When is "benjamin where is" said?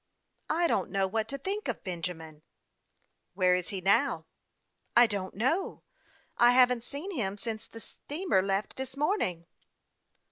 1.83-3.69